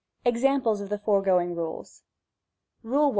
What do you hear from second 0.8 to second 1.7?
OP THE FOEEGOINa